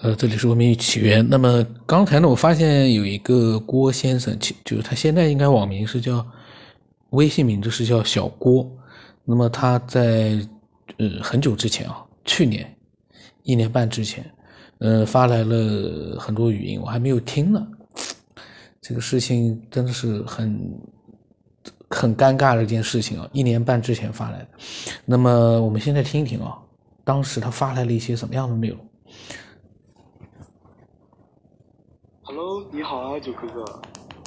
[0.00, 1.28] 呃，这里是文明起源。
[1.28, 6.24] 那么刚才呢，我发现有一个郭先生，其就是他现在应该网名是叫
[7.10, 8.70] 微信名字是叫小郭。
[9.24, 10.38] 那么他在
[10.98, 12.72] 呃很久之前啊，去年
[13.42, 14.24] 一年半之前，
[14.78, 17.66] 呃发来了很多语音，我还没有听呢。
[18.80, 20.80] 这个事情真的是很
[21.90, 23.28] 很尴尬的一件事情啊！
[23.32, 24.48] 一年半之前发来的。
[25.04, 26.56] 那么我们现在听一听啊，
[27.02, 28.78] 当时他发来了一些什么样的内容
[32.30, 33.64] ？Hello，你好啊，九哥哥。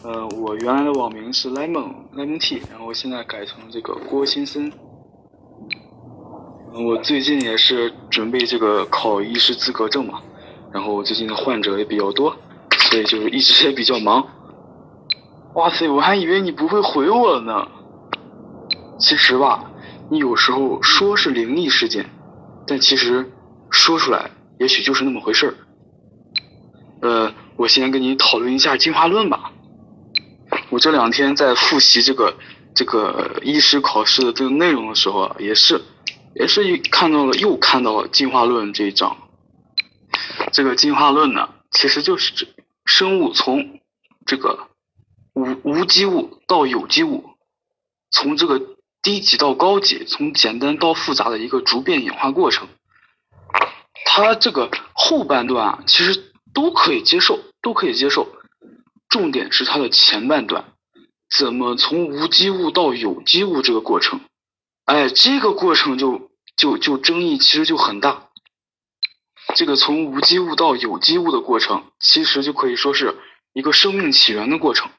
[0.03, 4.71] 呃，我原来的网名是 lemon lemon T，然后现在改成这个郭先生。
[6.73, 10.19] 我最近也是准备这个考医师资格证嘛，
[10.73, 12.35] 然后最近的患者也比较多，
[12.89, 14.27] 所以就是一直也比较忙。
[15.53, 17.67] 哇塞，我还以为你不会回我了呢。
[18.97, 19.71] 其实吧，
[20.09, 22.09] 你有时候说是灵异事件，
[22.65, 23.31] 但其实
[23.69, 25.53] 说出来也许就是那么回事儿。
[27.07, 27.31] 呃。
[27.61, 29.51] 我先跟你讨论一下进化论吧。
[30.71, 32.35] 我这两天在复习这个
[32.73, 35.79] 这个医师考试的这个内容的时候啊，也是
[36.33, 39.15] 也是看到了又看到了进化论这一章。
[40.51, 42.47] 这个进化论呢，其实就是指
[42.85, 43.79] 生物从
[44.25, 44.67] 这个
[45.35, 47.29] 无无机物到有机物，
[48.09, 48.59] 从这个
[49.03, 52.67] 低级到高级，从简单到复杂的一个逐变演化过程。
[54.03, 57.39] 它这个后半段啊，其实都可以接受。
[57.61, 58.27] 都可以接受，
[59.09, 60.65] 重点是它的前半段，
[61.37, 64.21] 怎么从无机物到有机物这个过程，
[64.85, 68.29] 哎，这个过程就就就争议其实就很大。
[69.55, 73.17] 这个从无机物到有机物的过程，其实就可以说是
[73.53, 74.89] 一个生命起源的过程。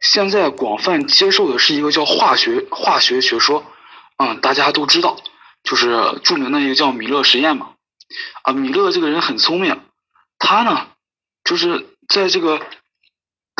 [0.00, 3.64] 现在广泛接受的是一个叫化学化学学说，
[4.18, 5.16] 嗯，大家都知道，
[5.64, 7.72] 就是著名的一个叫米勒实验嘛。
[8.42, 9.80] 啊，米勒这个人很聪明，
[10.38, 10.88] 他呢。
[11.44, 12.66] 就是在这个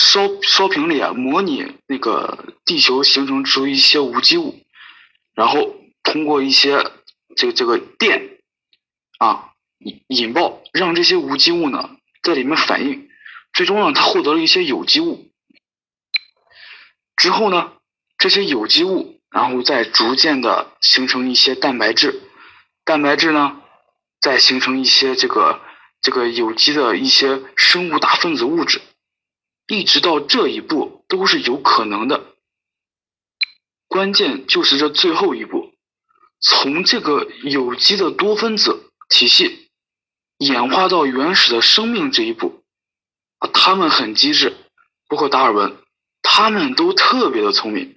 [0.01, 4.59] 烧烧瓶里啊，模拟那个地球形成出一些无机物，
[5.35, 6.83] 然后通过一些
[7.37, 8.39] 这个这个电
[9.19, 9.51] 啊
[9.81, 11.91] 引引爆，让这些无机物呢
[12.23, 13.11] 在里面反应，
[13.53, 15.31] 最终呢它获得了一些有机物。
[17.17, 17.75] 之后呢，
[18.17, 22.23] 这些有机物然后再逐渐的形成一些蛋白质，
[22.83, 23.61] 蛋白质呢
[24.23, 25.61] 再形成一些这个。
[26.05, 28.83] 这个有机的一些生物大分子物质，
[29.69, 32.35] 一直到这一步都是有可能的。
[33.89, 35.73] 关键就是这最后一步，
[36.41, 39.71] 从这个有机的多分子体系
[40.37, 42.63] 演化到原始的生命这一步，
[43.39, 44.55] 啊，他们很机智，
[45.09, 45.75] 包括达尔文，
[46.21, 47.97] 他们都特别的聪明，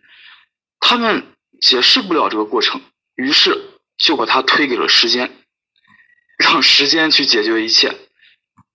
[0.79, 2.81] 他们解释不了这个过程，
[3.16, 5.44] 于是就把它推给了时间。
[6.38, 7.96] 让时间去解决一切，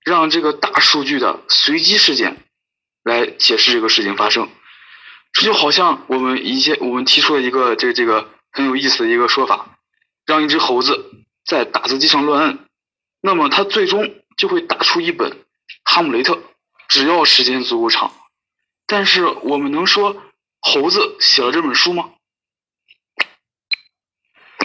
[0.04, 2.44] 让这个大数据的随机事件
[3.04, 4.48] 来解释这个事情发生，
[5.32, 9.78] 这就好像我们一些我们提出了一个这这个很有意思的一个说法，
[10.26, 11.10] 让一只猴子
[11.46, 12.58] 在打字机上乱摁，
[13.20, 15.30] 那么它最终就会打出一本
[15.84, 16.34] 《哈姆雷特》，
[16.88, 18.12] 只要时间足够长。
[18.86, 20.22] 但是我们能说
[20.60, 22.10] 猴子写了这本书吗？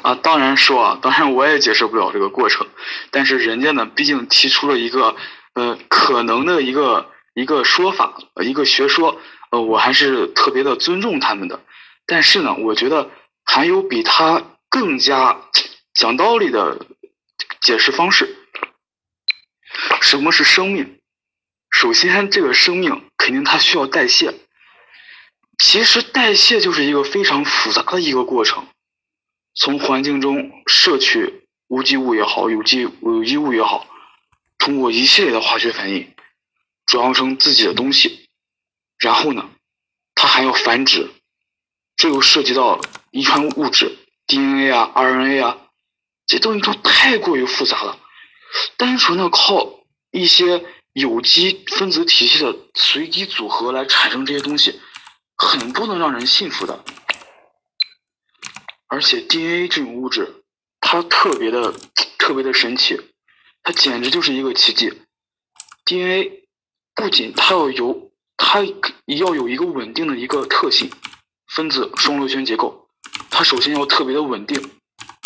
[0.08, 2.66] 啊，当然说啊，当然我也解释不了这个过程，
[3.12, 5.14] 但是人家呢，毕竟提出了一个
[5.54, 9.20] 呃可能的一个一个说法，一个学说，
[9.52, 11.60] 呃，我还是特别的尊重他们的。
[12.06, 13.12] 但是呢，我觉得
[13.44, 15.42] 还有比他更加
[15.94, 16.86] 讲道理的
[17.60, 18.34] 解释方式。
[20.00, 21.00] 什么是生命？
[21.70, 24.34] 首先，这个生命肯定它需要代谢。
[25.62, 28.66] 其实代谢就是一个非常复杂的一个过程。
[29.60, 33.88] 从环境中摄取无机物也好，有机有机物也好，
[34.60, 36.14] 通过一系列的化学反应，
[36.86, 38.28] 转化成自己的东西。
[39.00, 39.50] 然后呢，
[40.16, 41.10] 它还要繁殖，
[41.96, 42.80] 这又涉及到
[43.12, 43.98] 遗传物质
[44.28, 45.58] DNA 啊、RNA 啊，
[46.28, 48.00] 这东西都太过于复杂了。
[48.78, 49.82] 单纯的靠
[50.12, 50.64] 一些
[50.94, 54.80] 有机分子体系的随机组合来产生这些东西，
[55.36, 56.84] 很不能让人信服的。
[58.88, 60.44] 而且 DNA 这种物质，
[60.80, 61.74] 它特别的
[62.18, 63.00] 特别的神奇，
[63.64, 65.02] 它简直就是一个奇迹。
[65.86, 66.48] DNA
[66.96, 68.64] 不仅它要有，它
[69.06, 70.90] 要有一个稳定的一个特性，
[71.48, 72.88] 分子双螺旋结构，
[73.30, 74.72] 它首先要特别的稳定，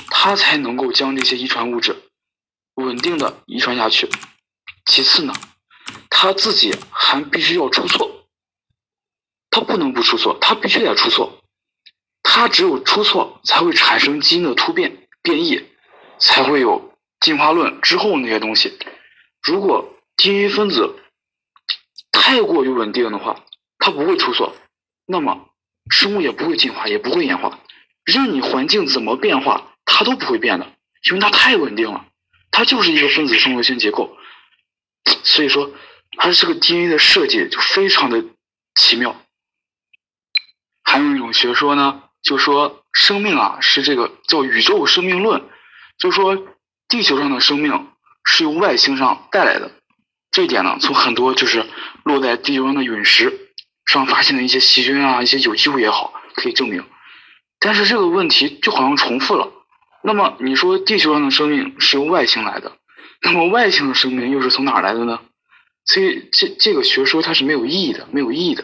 [0.09, 1.95] 它才能够将这些遗传物质
[2.75, 4.09] 稳定的遗传下去。
[4.85, 5.33] 其次呢，
[6.09, 8.27] 它自己还必须要出错，
[9.49, 11.40] 它不能不出错，它必须得出错。
[12.23, 15.65] 它只有出错，才会产生基因的突变变异，
[16.19, 18.77] 才会有进化论之后那些东西。
[19.41, 20.95] 如果 DNA 分子
[22.11, 23.43] 太过于稳定的话，
[23.79, 24.55] 它不会出错，
[25.05, 25.49] 那么
[25.89, 27.59] 生物也不会进化，也不会演化。
[28.05, 30.71] 任你环境怎么变化，它都不会变的，
[31.09, 32.05] 因为它太稳定了，
[32.51, 34.15] 它就是一个分子生物性结构。
[35.23, 35.71] 所以说，
[36.17, 38.23] 它这个 DNA 的设计就非常的
[38.75, 39.15] 奇妙。
[40.83, 45.41] 还有一种学说呢，就说生命啊是这个叫宇宙生命论，
[45.97, 46.37] 就说
[46.87, 47.87] 地球上的生命
[48.23, 49.71] 是由外星上带来的。
[50.31, 51.65] 这一点呢，从很多就是
[52.03, 53.51] 落在地球上的陨石
[53.85, 56.83] 上发现的一些细菌啊、一些有机物也好，可以证明。
[57.59, 59.51] 但是这个问题就好像重复了。
[60.03, 62.77] 那么你说地球上的生命是由外星来的，
[63.21, 65.19] 那么外星的生命又是从哪来的呢？
[65.85, 68.63] 所以这这个学说它是没有意义的，没有意义的。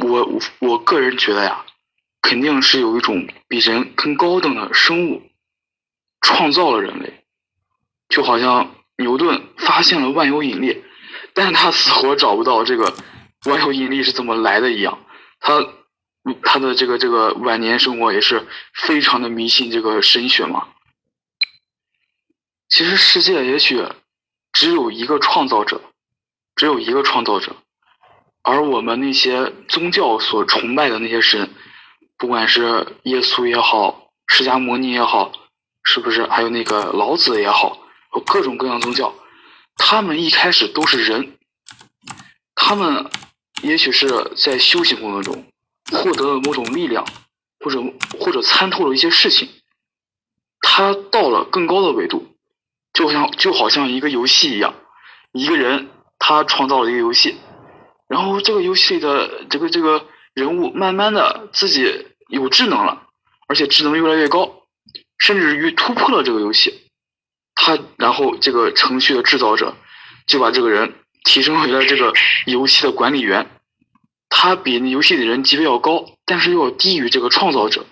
[0.00, 1.64] 我我我个人觉得呀，
[2.22, 5.22] 肯定是有一种比人更高等的生物
[6.20, 7.24] 创造了人类，
[8.08, 10.82] 就好像牛顿发现了万有引力，
[11.34, 12.94] 但是他死活找不到这个
[13.46, 15.04] 万有引力是怎么来的一样，
[15.40, 15.66] 他。
[16.42, 20.68] 他的这个这个晚年生活也是非常的迷信这个神学嘛。
[22.68, 23.82] 其实世界也许
[24.52, 25.80] 只有一个创造者，
[26.56, 27.56] 只有一个创造者，
[28.42, 31.48] 而我们那些宗教所崇拜的那些神，
[32.20, 35.32] 不管是耶稣也好，释迦牟尼也好，
[35.82, 37.78] 是不是还有那个老子也好，
[38.26, 39.12] 各种各样宗教，
[39.76, 41.38] 他们一开始都是人，
[42.54, 43.10] 他们
[43.62, 44.06] 也许是
[44.36, 45.44] 在修行过程中。
[45.92, 47.04] 获得了某种力量，
[47.58, 47.82] 或者
[48.20, 49.48] 或者参透了一些事情，
[50.60, 52.28] 他到了更高的维度，
[52.92, 54.72] 就像就好像一个游戏一样，
[55.32, 55.88] 一个人
[56.18, 57.40] 他创造了一个游戏，
[58.06, 63.08] 然后这个游戏里的这个这个人物慢慢的自己有智能了，
[63.48, 64.66] 而且智能越来越高，
[65.18, 66.88] 甚至于突破了这个游戏，
[67.54, 69.76] 他然后这个程序的制造者
[70.26, 70.94] 就把这个人
[71.24, 72.12] 提升为了这个
[72.46, 73.50] 游戏的管理员。
[74.32, 77.84] 他比那游戏的人级别要高，但是又要低于这个创造者。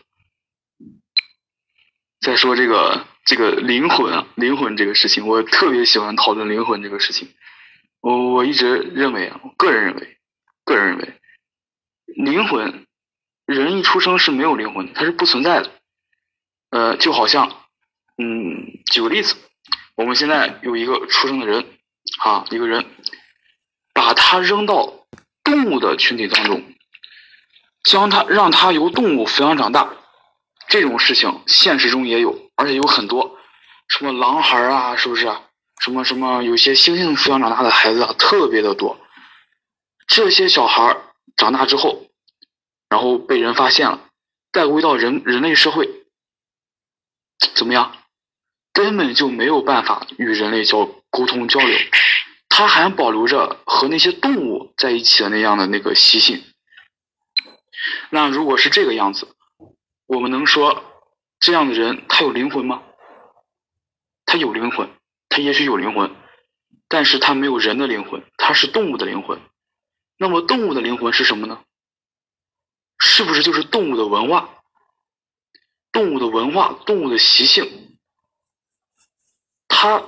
[2.21, 7.29] 再说这个这个灵魂啊，灵魂这个事情，我特别喜欢讨论灵魂这个事情。
[8.01, 10.17] 我我一直认为啊，我个人认为，
[10.65, 11.13] 个人认为，
[12.07, 12.87] 灵魂，
[13.55, 15.71] 人一出生是没有灵魂的，它是不存在的。
[16.71, 17.49] 呃，就好像，
[18.19, 19.35] 嗯，举个例子，
[19.97, 21.67] 我们现在有一个出生的人，
[22.21, 22.87] 啊，一个人，
[23.93, 24.95] 把他扔到。
[25.45, 26.63] 动物的群体当中，
[27.83, 29.89] 将他让他由动物抚养长大，
[30.69, 33.39] 这种事情现实中也有，而且有很多，
[33.89, 35.27] 什么狼孩啊，是不是？
[35.81, 39.01] 什么什么，有些猩猩抚养长大的孩子啊，特别的多。
[40.07, 40.95] 这些小孩
[41.35, 42.08] 长大之后，
[42.89, 44.09] 然后被人发现了，
[44.53, 45.89] 带归到人人类社会，
[47.55, 47.95] 怎么样？
[48.73, 51.79] 根本就没有办法与人类交沟通交流。
[52.49, 56.43] 他还保留着和那些动物在一起的那样的那个习性。
[58.11, 59.29] 那如果是这个样子，
[60.07, 60.85] 我们能说
[61.41, 62.83] 这样的人他有灵魂吗？
[64.27, 64.89] 他有灵魂，
[65.29, 66.15] 他也许有灵魂，
[66.89, 69.41] 但是他没有人的灵魂，他是动物的灵魂。
[70.19, 71.63] 那么动物的灵魂是什么呢？
[73.09, 74.63] 是不是就是动物的文化？
[75.91, 77.99] 动物的文化，动物的习性，
[79.67, 80.05] 它。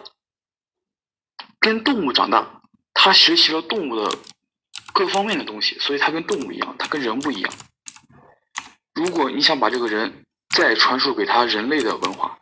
[1.63, 2.63] 跟动物长大，
[2.95, 4.19] 他学习了动物的
[4.95, 7.53] 各方面的东西，所以他跟动物一样，他跟人不一样。
[8.95, 10.25] 如果你想把这个人
[10.57, 12.39] 再传授给他人类的文化，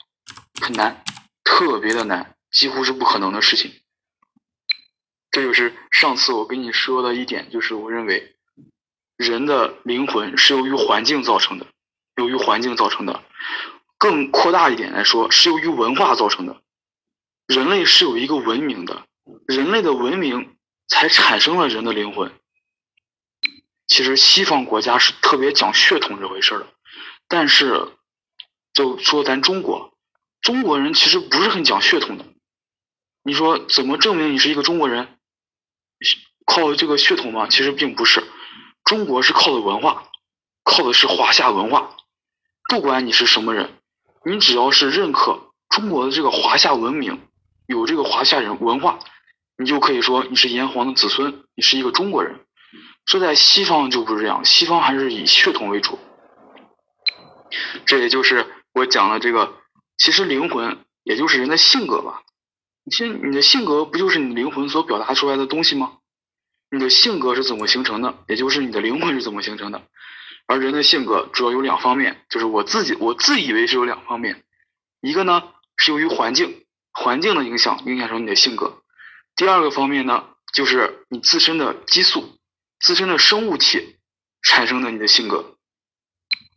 [0.61, 1.03] 很难，
[1.43, 3.83] 特别的难，几乎是不可能的事情。
[5.33, 8.37] 这就是上次我跟你说的一点，就是我认为
[9.19, 11.67] 人的灵魂是由于环境造成的，
[12.17, 13.23] 由于环境造成的。
[13.99, 16.63] 更扩大一点来说，是由于文化造成的。
[17.49, 19.07] 人类是有一个文明的。
[19.49, 20.57] 人类的文明
[20.87, 22.33] 才产生了人的灵魂。
[23.89, 26.67] 其实西方国家是特别讲血统这回事的，
[27.27, 27.89] 但是
[28.73, 29.93] 就说咱中国，
[30.43, 32.25] 中国人其实不是很讲血统的。
[33.25, 35.19] 你说怎么证明你是一个中国人？
[36.47, 37.49] 靠这个血统吗？
[37.49, 38.23] 其实并不是。
[38.89, 40.05] 中国是靠的文化，
[40.65, 41.95] 靠的是华夏文化。
[42.71, 43.75] 不管你是什么人，
[44.25, 47.21] 你只要是认可中国的这个华夏文明，
[47.67, 48.99] 有这个华夏人文化。
[49.59, 52.41] 你就可以说你是炎黄的子孙，你是一个中国人。
[53.05, 55.99] 这在西方就不是这样，西方还是以血统为主。
[57.85, 59.53] 这也就是我讲的这个，
[59.99, 62.23] 其实灵魂也就是人的性格吧。
[62.91, 65.98] 其实你的性格不就是你灵魂所表达出来的东西吗？
[66.71, 68.15] 你的性格是怎么形成的？
[68.29, 69.83] 也就是你的灵魂是怎么形成的？
[70.47, 74.45] 而人的性格主要有两方面，就是我自己我自以为是有两方面，
[75.01, 75.43] 一个呢
[75.77, 76.65] 是由于环境。
[76.91, 78.83] 环境的影响影响成你的性格。
[79.37, 82.37] 第二个方面呢，就是你自身的激素、
[82.81, 83.99] 自身的生物体
[84.43, 85.55] 产生的你的性格。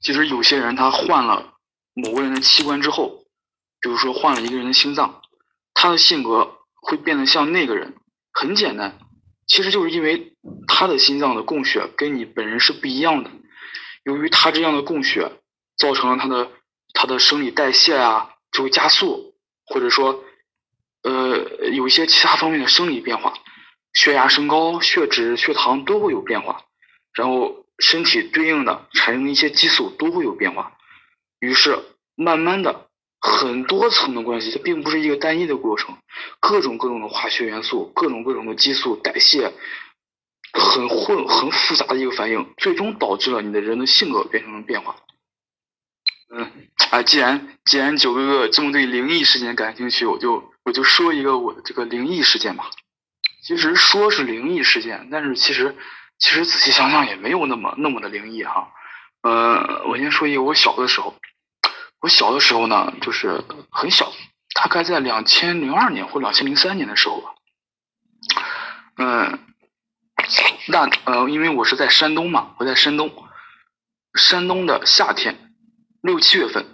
[0.02, 1.54] 其实有些人他换了
[1.94, 3.26] 某个人的器官之后，
[3.82, 5.22] 比如说换了一个人的心脏，
[5.76, 7.94] 他的性格会变得像那个人。
[8.34, 8.98] 很简单，
[9.52, 10.32] 其实就是因为
[10.66, 13.30] 他的心脏的供血跟你本人是不一样的。
[14.06, 15.30] 由于他这样的供血，
[15.76, 16.50] 造成了他的
[16.94, 20.24] 他的生理代谢啊就会加速，或者说，
[21.04, 23.34] 呃，有一些其他方面的生理变化，
[23.92, 26.64] 血压升高、血脂、血糖都会有变化，
[27.14, 30.78] 然后身体对应的产生的一些激素都会有变化，
[31.42, 31.78] 于是
[32.16, 32.88] 慢慢的
[33.22, 35.96] 很多层的关系，它并不是一个单一的过程，
[36.40, 39.54] 各种各种的化学元素，各种各种的激素代谢。
[40.54, 44.98] 很混、很复杂的一个反应，最终导致了你的人的性格变成了变化。
[46.30, 46.52] 嗯，
[46.90, 52.70] 啊，既然既然九哥哥这么对灵异事件感兴趣，我就我就说一个我的这个灵异事件吧。
[53.44, 55.74] 其实说是灵异事件，但是其实
[56.20, 58.74] 其实仔细想想也没有那么那么的灵异哈。
[59.22, 61.16] 呃，我先说一个我小的时候，
[62.02, 64.12] 我小的时候呢，就是很小，
[64.54, 67.36] 大概在两千零二年或两千零三年的时候吧。
[68.98, 69.40] 嗯。
[70.68, 73.12] 那呃，因为我是在山东嘛，我在山东，
[74.14, 75.52] 山东的夏天，
[76.02, 76.66] 六七月份，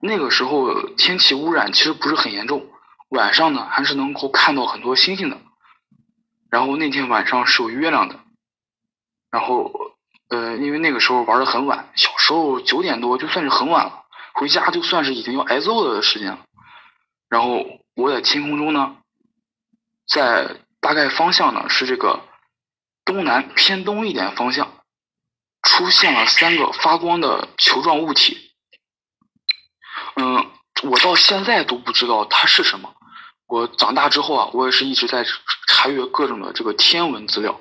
[0.00, 2.70] 那个时候天气污染其实不是很严重，
[3.08, 5.38] 晚上呢还是能够看到很多星星的。
[6.48, 8.20] 然后那天晚上是有月亮的，
[9.30, 9.72] 然后
[10.30, 14.05] 呃，因为那个时候玩的很晚，小时候九点多就算是很晚了，
[14.36, 16.38] 回家就算是已经要挨揍的时间了。
[17.28, 17.64] 然后
[17.94, 18.96] 我在天空中呢，
[20.06, 22.20] 在大概方向呢是这个。
[23.04, 24.82] 东南偏东一点方向，
[25.62, 28.50] 出现了三个发光的球状物体。
[30.16, 30.50] 嗯，
[30.82, 32.92] 我到现在都不知道它是什么。
[33.46, 35.24] 我长大之后啊，我也是一直在
[35.68, 37.60] 查阅各种的这个天文资料，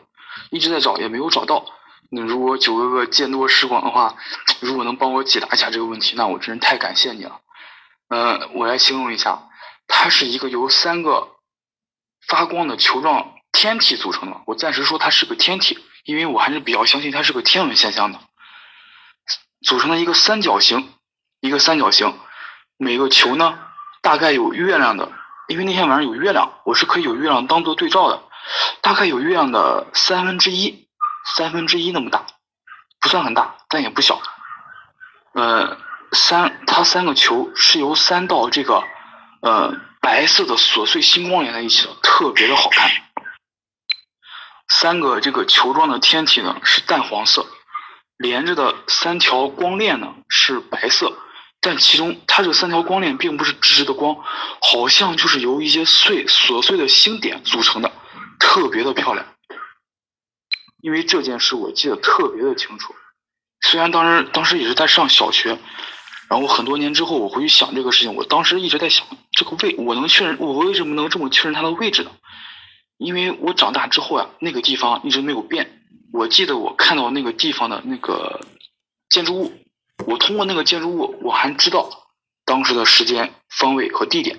[0.50, 1.64] 一直在找，也没有找到。
[2.12, 4.16] 那如果九哥哥见多识广的话，
[4.60, 7.42] 如果能帮我解答一下这个问题，那我真是太感谢你了。
[8.10, 9.50] 呃，我来形容一下，
[9.88, 11.36] 它是一个由三个
[12.28, 13.32] 发光的球状。
[13.52, 18.20] 天体组成的，我暂时说它是个天体，因为我还是比较相信它是个天文现象的。
[19.66, 20.94] 组成了一个三角形，
[21.40, 22.20] 一个三角形，
[22.76, 23.58] 每个球呢
[24.02, 25.10] 大概有月亮的，
[25.48, 28.24] 因为那天晚上有月亮，我是可以有月亮当做对照的，
[28.82, 30.85] 大概有月亮的三分之一，
[31.26, 32.26] 三分之一那么大，
[33.00, 34.22] 不算很大，但也不小。
[35.34, 35.78] 呃，
[36.12, 38.84] 三，它三个球是由三道这个
[39.42, 42.90] 呃白色的琐碎星光连在一起的，特别的好看。
[44.68, 47.46] 三个这个球状的天体呢是淡黄色，
[48.18, 51.18] 连着的三条光链呢是白色，
[51.60, 54.16] 但其中它这三条光链并不是直直的光，
[54.62, 57.92] 好像就是由一些碎琐碎的星点组成的，
[58.40, 59.26] 特别的漂亮。
[60.86, 62.94] 因为这件事我记得特别的清楚，
[63.62, 65.58] 虽然当时当时也是在上小学，
[66.30, 72.12] 然后很多年之后我回去想这个事情，我当时一直在想这个位，我能确认我为什么能这么确认它的位置呢？
[73.00, 75.82] 因为我长大之后啊，那个地方一直没有变。
[76.14, 78.40] 我记得我看到那个地方的那个
[79.10, 79.52] 建筑物，
[80.06, 81.90] 我通过那个建筑物，我还知道
[82.46, 84.38] 当时的时间、方位和地点。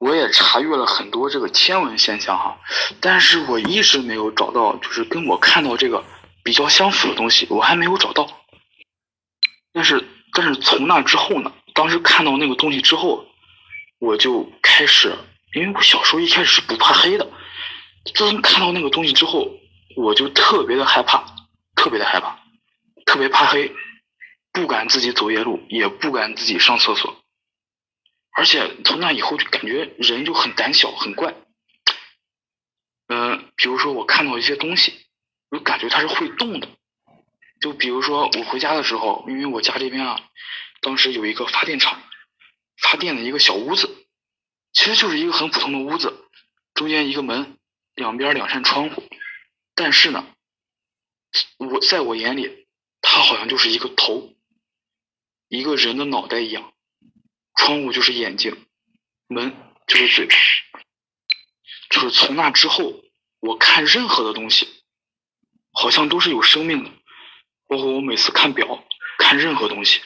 [0.00, 2.58] 我也查阅了很多这个天文现象哈，
[3.00, 6.02] 但是我一直没有找到，就是跟我看到这个
[6.42, 8.26] 比较相符的东西，我还没有找到。
[9.74, 10.02] 但是，
[10.32, 13.24] 但是从那之后呢，当时看到那个东西之后，
[14.00, 15.14] 我就开始。
[15.52, 17.28] 因为我小时候一开始是不怕黑的，
[18.14, 19.50] 自从看到那个东西之后，
[19.96, 21.24] 我就特别的害怕，
[21.74, 22.38] 特别的害怕，
[23.04, 23.70] 特别怕黑，
[24.52, 27.16] 不敢自己走夜路，也不敢自己上厕所，
[28.36, 31.34] 而且从那以后就感觉人就很胆小，很怪。
[33.08, 35.06] 嗯，比如说我看到一些东西，
[35.50, 36.68] 我感觉它是会动的，
[37.60, 40.20] 就比如说我回家的时候，因为我家这边啊，
[40.80, 42.00] 当时有一个发电厂，
[42.80, 43.96] 发电的一个小屋子。
[44.72, 46.28] 其实就是一个很普通的屋子，
[46.74, 47.58] 中间一个门，
[47.96, 49.02] 两边两扇窗户。
[49.74, 50.24] 但是呢，
[51.58, 52.68] 我在我眼里，
[53.02, 54.32] 它好像就是一个头，
[55.48, 56.72] 一个人的脑袋一样。
[57.60, 58.56] 窗户就是眼睛，
[59.28, 59.54] 门
[59.86, 60.34] 就是嘴巴。
[61.90, 62.90] 就是从那之后，
[63.40, 64.66] 我看任何的东西，
[65.72, 66.90] 好像都是有生命的，
[67.68, 68.66] 包括我每次看表，
[69.18, 70.00] 看任何东西。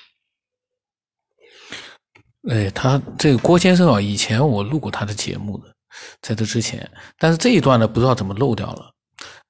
[2.51, 5.73] 哎，他这个郭先生啊，以前我录过他的节目的，
[6.21, 8.91] 在这之前，但是这一段呢，不知道怎么漏掉了。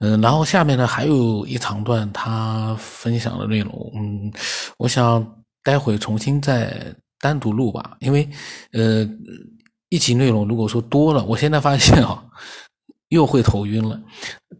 [0.01, 4.31] 嗯，然后下面呢还有一长段他分享的内容，嗯，
[4.77, 8.28] 我想待会重新再单独录吧，因为
[8.73, 9.09] 呃，
[9.88, 12.25] 一集内容如果说多了，我现在发现啊，
[13.09, 14.00] 又会头晕了。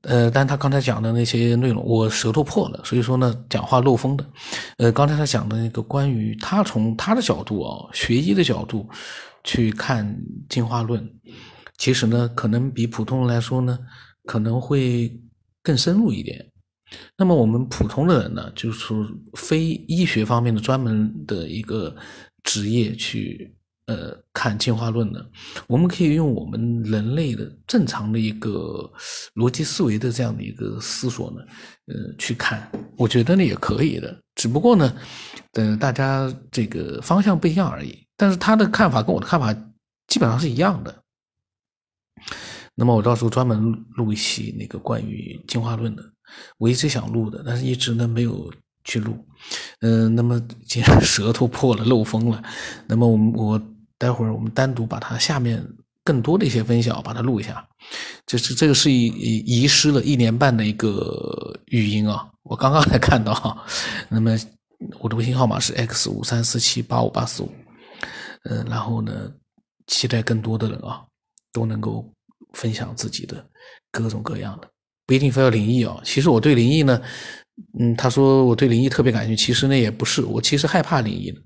[0.03, 4.27] 呃，但他刚才讲的那些内容，我舌头破了，所以说呢，讲话漏风的。
[4.77, 8.89] 呃，刚才他讲的那个关于他从他的角度啊，学医的角度
[9.45, 10.15] 去看
[10.49, 11.09] 进化论，
[11.79, 13.79] 其实呢，可能比普通人来说呢，
[14.25, 15.11] 可能会
[15.63, 16.47] 更深入一点。
[17.17, 18.95] 那么我们普通的人呢，就是
[19.37, 21.97] 非医学方面的专门的一个
[22.45, 23.53] 职业去。
[23.87, 25.31] 呃，看进化论的，
[25.67, 28.91] 我们可以用我们人类的正常的一个
[29.35, 31.45] 逻辑思维的这样的一个思索呢，
[31.89, 34.97] 呃，去看，我觉得呢也可以的，只不过呢，
[35.53, 38.07] 呃，大家这个方向不一样而已。
[38.17, 39.53] 但是他的看法跟我的看法
[40.07, 41.03] 基本上是一样的。
[42.75, 46.03] 那么我到时候专门录一期那个关于进化论的，
[46.57, 48.51] 我一直想录的，但是一直呢没有。
[48.85, 49.17] 去录，
[49.81, 52.43] 嗯，那么今天 舌头破了，漏风了，
[52.87, 53.63] 那么我我
[53.99, 55.67] 待会儿我们单独把它下面
[56.05, 57.67] 更多的一些分享把它录一下，
[58.27, 63.65] 这是这个是遗遗失了一年半的一个语音啊，我刚刚才看到哈，
[64.11, 64.39] 那么
[65.01, 67.51] 我的微信号码是 x 五三四七八五八四五，
[68.51, 69.33] 嗯，然后呢，
[69.87, 71.03] 期待更多的人啊
[71.53, 72.07] 都能够
[72.53, 73.43] 分享自己的
[73.91, 74.69] 各种各样的，
[75.07, 77.01] 不一定非要灵异啊，其实我对灵异呢。
[77.79, 81.41] 嗯，他说我对灵异特别感兴趣，其实呢也不是，我其实害怕灵异的，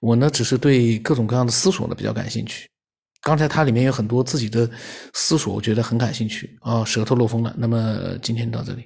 [0.00, 2.68] 我呢只是对各种各样的思索呢比较感兴趣。
[3.22, 4.70] 刚才它里面有很多自己的
[5.14, 7.52] 思索，我觉得很感兴趣啊，舌头漏风了。
[7.58, 8.84] 那么今天到这里。